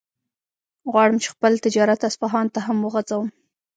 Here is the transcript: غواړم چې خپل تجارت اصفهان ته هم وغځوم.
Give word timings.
غواړم 0.91 1.17
چې 1.23 1.27
خپل 1.33 1.53
تجارت 1.65 1.99
اصفهان 2.09 2.47
ته 2.53 2.59
هم 2.67 2.77
وغځوم. 2.81 3.27